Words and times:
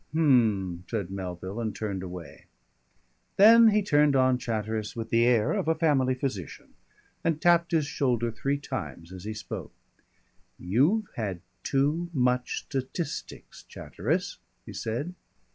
"H'm," 0.13 0.83
said 0.89 1.11
Melville, 1.11 1.59
and 1.61 1.75
turned 1.75 2.01
away. 2.01 2.45
Then 3.37 3.67
he 3.67 3.83
turned 3.83 4.15
on 4.15 4.39
Chatteris 4.39 4.95
with 4.95 5.11
the 5.11 5.27
air 5.27 5.51
of 5.53 5.67
a 5.67 5.75
family 5.75 6.15
physician, 6.15 6.73
and 7.23 7.39
tapped 7.39 7.71
his 7.71 7.85
shoulder 7.85 8.31
three 8.31 8.57
times 8.57 9.13
as 9.13 9.25
he 9.25 9.35
spoke. 9.35 9.73
"You've 10.57 11.05
had 11.17 11.41
too 11.61 12.09
much 12.15 12.63
statistics, 12.65 13.61
Chatteris," 13.61 14.39
he 14.65 14.73
said. 14.73 15.13